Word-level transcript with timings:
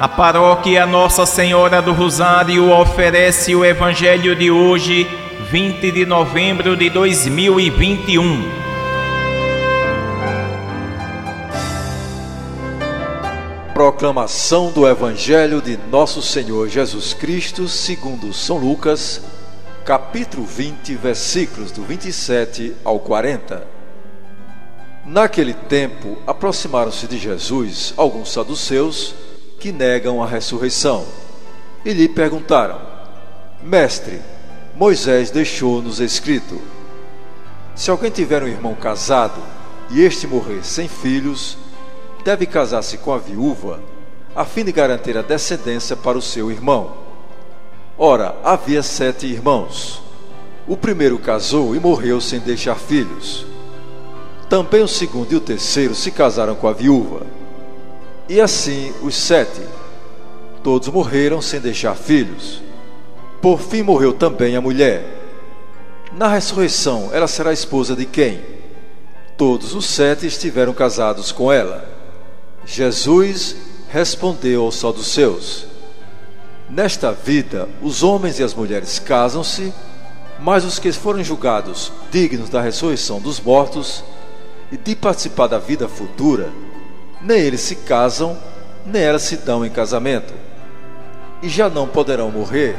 A 0.00 0.06
paróquia 0.06 0.86
Nossa 0.86 1.26
Senhora 1.26 1.82
do 1.82 1.92
Rosário 1.92 2.70
oferece 2.70 3.52
o 3.56 3.64
Evangelho 3.64 4.36
de 4.36 4.48
hoje, 4.48 5.08
20 5.50 5.90
de 5.90 6.06
novembro 6.06 6.76
de 6.76 6.88
2021. 6.88 8.48
Proclamação 13.74 14.70
do 14.70 14.86
Evangelho 14.86 15.60
de 15.60 15.76
Nosso 15.90 16.22
Senhor 16.22 16.68
Jesus 16.68 17.12
Cristo, 17.12 17.66
segundo 17.66 18.32
São 18.32 18.56
Lucas, 18.56 19.20
capítulo 19.84 20.46
20, 20.46 20.94
versículos 20.94 21.72
do 21.72 21.82
27 21.82 22.72
ao 22.84 23.00
40. 23.00 23.66
Naquele 25.04 25.54
tempo, 25.54 26.18
aproximaram-se 26.24 27.08
de 27.08 27.18
Jesus 27.18 27.94
alguns 27.96 28.32
saduceus 28.32 29.26
que 29.58 29.72
negam 29.72 30.22
a 30.22 30.26
ressurreição. 30.26 31.04
E 31.84 31.92
lhe 31.92 32.08
perguntaram: 32.08 32.80
Mestre, 33.62 34.20
Moisés 34.74 35.30
deixou-nos 35.30 36.00
escrito: 36.00 36.60
Se 37.74 37.90
alguém 37.90 38.10
tiver 38.10 38.42
um 38.42 38.48
irmão 38.48 38.74
casado 38.74 39.42
e 39.90 40.02
este 40.02 40.26
morrer 40.26 40.64
sem 40.64 40.86
filhos, 40.88 41.58
deve 42.24 42.46
casar-se 42.46 42.98
com 42.98 43.12
a 43.12 43.18
viúva, 43.18 43.80
a 44.34 44.44
fim 44.44 44.64
de 44.64 44.72
garantir 44.72 45.16
a 45.16 45.22
descendência 45.22 45.96
para 45.96 46.18
o 46.18 46.22
seu 46.22 46.50
irmão. 46.50 47.08
Ora, 47.96 48.36
havia 48.44 48.82
sete 48.82 49.26
irmãos. 49.26 50.00
O 50.66 50.76
primeiro 50.76 51.18
casou 51.18 51.74
e 51.74 51.80
morreu 51.80 52.20
sem 52.20 52.38
deixar 52.38 52.76
filhos. 52.76 53.46
Também 54.48 54.82
o 54.82 54.88
segundo 54.88 55.32
e 55.32 55.36
o 55.36 55.40
terceiro 55.40 55.94
se 55.94 56.10
casaram 56.10 56.54
com 56.54 56.68
a 56.68 56.72
viúva. 56.72 57.26
E 58.28 58.40
assim 58.40 58.92
os 59.02 59.14
sete. 59.14 59.60
Todos 60.62 60.88
morreram 60.88 61.40
sem 61.40 61.60
deixar 61.60 61.94
filhos. 61.94 62.62
Por 63.40 63.60
fim 63.60 63.82
morreu 63.82 64.12
também 64.12 64.56
a 64.56 64.60
mulher. 64.60 65.02
Na 66.12 66.28
ressurreição, 66.28 67.10
ela 67.12 67.28
será 67.28 67.52
esposa 67.52 67.94
de 67.94 68.04
quem? 68.04 68.40
Todos 69.36 69.74
os 69.74 69.86
sete 69.86 70.26
estiveram 70.26 70.74
casados 70.74 71.30
com 71.30 71.52
ela. 71.52 71.88
Jesus 72.66 73.56
respondeu 73.88 74.62
aos 74.64 74.76
saduceus: 74.76 75.66
Nesta 76.68 77.12
vida, 77.12 77.68
os 77.80 78.02
homens 78.02 78.38
e 78.38 78.42
as 78.42 78.52
mulheres 78.52 78.98
casam-se, 78.98 79.72
mas 80.40 80.64
os 80.64 80.78
que 80.78 80.92
foram 80.92 81.22
julgados 81.22 81.92
dignos 82.10 82.50
da 82.50 82.60
ressurreição 82.60 83.20
dos 83.20 83.40
mortos 83.40 84.04
e 84.70 84.76
de 84.76 84.94
participar 84.94 85.46
da 85.46 85.58
vida 85.58 85.88
futura, 85.88 86.50
nem 87.20 87.38
eles 87.38 87.60
se 87.60 87.76
casam, 87.76 88.36
nem 88.86 89.02
elas 89.02 89.22
se 89.22 89.36
dão 89.36 89.64
em 89.64 89.70
casamento. 89.70 90.32
E 91.42 91.48
já 91.48 91.68
não 91.68 91.86
poderão 91.86 92.30
morrer, 92.30 92.76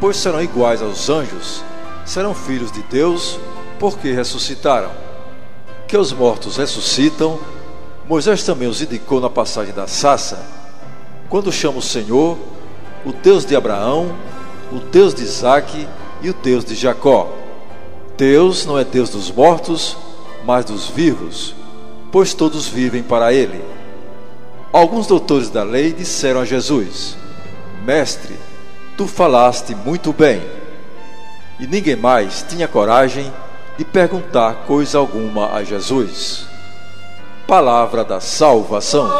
pois 0.00 0.16
serão 0.16 0.42
iguais 0.42 0.82
aos 0.82 1.08
anjos, 1.08 1.62
serão 2.04 2.34
filhos 2.34 2.70
de 2.72 2.82
Deus, 2.82 3.38
porque 3.78 4.12
ressuscitaram. 4.12 4.90
Que 5.86 5.96
os 5.96 6.12
mortos 6.12 6.56
ressuscitam, 6.56 7.38
Moisés 8.06 8.42
também 8.42 8.68
os 8.68 8.82
indicou 8.82 9.20
na 9.20 9.30
passagem 9.30 9.74
da 9.74 9.86
Sassa, 9.86 10.44
quando 11.28 11.52
chama 11.52 11.78
o 11.78 11.82
Senhor, 11.82 12.36
o 13.04 13.12
Deus 13.12 13.44
de 13.44 13.56
Abraão, 13.56 14.14
o 14.70 14.78
Deus 14.78 15.14
de 15.14 15.22
Isaque 15.22 15.86
e 16.20 16.30
o 16.30 16.34
Deus 16.34 16.64
de 16.64 16.74
Jacó. 16.74 17.30
Deus 18.16 18.66
não 18.66 18.78
é 18.78 18.84
Deus 18.84 19.10
dos 19.10 19.30
mortos, 19.30 19.96
mas 20.44 20.64
dos 20.64 20.88
vivos 20.88 21.54
pois 22.12 22.34
todos 22.34 22.68
vivem 22.68 23.02
para 23.02 23.32
ele. 23.32 23.64
Alguns 24.72 25.06
doutores 25.06 25.50
da 25.50 25.64
lei 25.64 25.92
disseram 25.92 26.42
a 26.42 26.44
Jesus: 26.44 27.16
Mestre, 27.84 28.38
tu 28.96 29.08
falaste 29.08 29.74
muito 29.74 30.12
bem. 30.12 30.40
E 31.58 31.66
ninguém 31.66 31.96
mais 31.96 32.44
tinha 32.48 32.68
coragem 32.68 33.32
de 33.76 33.84
perguntar 33.84 34.64
coisa 34.66 34.98
alguma 34.98 35.54
a 35.54 35.64
Jesus. 35.64 36.46
Palavra 37.46 38.04
da 38.04 38.20
salvação. 38.20 39.10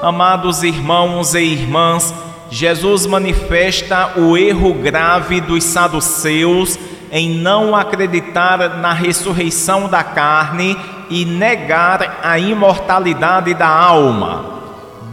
Amados 0.00 0.62
irmãos 0.62 1.34
e 1.34 1.40
irmãs, 1.40 2.14
Jesus 2.50 3.04
manifesta 3.06 4.12
o 4.16 4.36
erro 4.36 4.72
grave 4.72 5.40
dos 5.40 5.64
saduceus 5.64 6.78
em 7.12 7.30
não 7.30 7.76
acreditar 7.76 8.78
na 8.78 8.92
ressurreição 8.92 9.88
da 9.88 10.02
carne 10.02 10.76
e 11.10 11.24
negar 11.24 12.20
a 12.22 12.38
imortalidade 12.38 13.52
da 13.54 13.68
alma. 13.68 14.58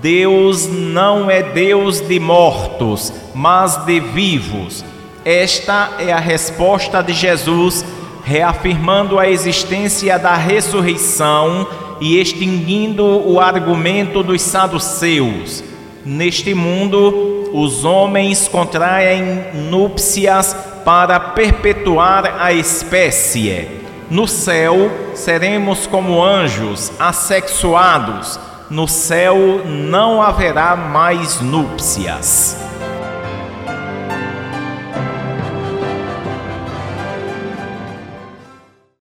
Deus 0.02 0.68
não 0.68 1.30
é 1.30 1.42
Deus 1.42 2.00
de 2.00 2.20
mortos, 2.20 3.12
mas 3.34 3.78
de 3.86 4.00
vivos. 4.00 4.86
Esta 5.24 5.92
é 6.00 6.14
a 6.14 6.20
resposta 6.20 7.02
de 7.02 7.12
Jesus, 7.12 7.84
reafirmando 8.24 9.20
a 9.20 9.30
existência 9.30 10.18
da 10.20 10.36
ressurreição 10.36 11.68
e 12.00 12.20
extinguindo 12.20 13.04
o 13.04 13.40
argumento 13.40 14.22
dos 14.22 14.42
saduceus 14.42 15.75
Neste 16.06 16.54
mundo, 16.54 17.50
os 17.52 17.84
homens 17.84 18.48
contraem 18.48 19.44
núpcias 19.72 20.56
para 20.86 21.20
perpetuar 21.20 22.36
a 22.40 22.54
espécie. 22.54 23.68
No 24.08 24.28
céu, 24.28 24.92
seremos 25.16 25.88
como 25.88 26.24
anjos 26.24 26.92
assexuados. 27.00 28.40
No 28.70 28.88
céu 28.88 29.64
não 29.66 30.22
haverá 30.22 30.76
mais 30.76 31.42
núpcias. 31.42 32.65